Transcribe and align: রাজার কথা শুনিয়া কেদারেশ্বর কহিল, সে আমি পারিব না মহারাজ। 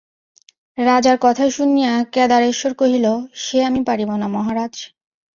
রাজার 0.77 1.17
কথা 1.21 1.45
শুনিয়া 1.49 1.91
কেদারেশ্বর 2.13 2.71
কহিল, 2.73 3.05
সে 3.35 3.57
আমি 3.65 3.81
পারিব 3.83 4.09
না 4.15 4.27
মহারাজ। 4.27 4.73